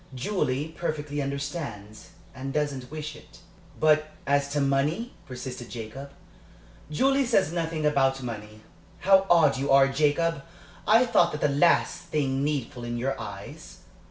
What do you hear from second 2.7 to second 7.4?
wish it." "But as to money?" persisted Jacob. "Julie